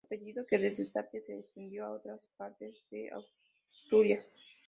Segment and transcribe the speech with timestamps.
[0.07, 3.11] Apellido que desde Tapia se extendió a otras partes de
[3.71, 4.27] Asturias.